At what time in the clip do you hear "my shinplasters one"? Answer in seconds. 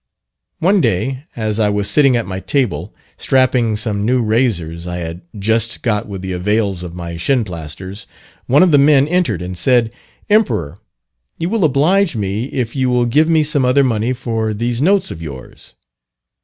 6.95-8.63